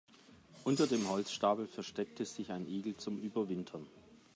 [0.63, 3.85] Unter dem Holzstapel versteckte sich ein Igel zum Überwintern.